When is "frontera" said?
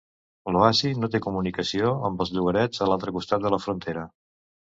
3.67-4.07